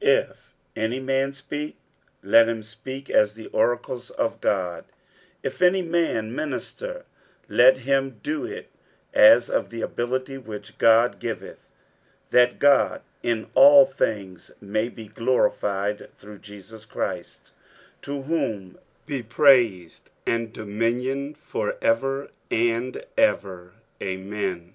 [0.00, 1.76] 60:004:011 If any man speak,
[2.22, 4.86] let him speak as the oracles of God;
[5.42, 7.04] if any man minister,
[7.46, 8.70] let him do it
[9.12, 11.68] as of the ability which God giveth:
[12.30, 17.52] that God in all things may be glorified through Jesus Christ,
[18.00, 23.74] to whom be praise and dominion for ever and ever.
[24.00, 24.72] Amen.